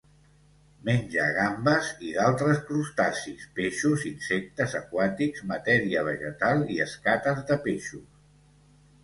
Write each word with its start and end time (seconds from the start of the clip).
Menja 0.87 1.25
gambes 1.35 1.91
i 2.07 2.09
d'altres 2.15 2.61
crustacis, 2.69 3.43
peixos, 3.59 4.07
insectes 4.13 4.75
aquàtics, 4.81 5.45
matèria 5.53 6.05
vegetal 6.09 6.67
i 6.79 6.81
escates 6.89 7.47
de 7.53 7.61
peixos. 7.69 8.11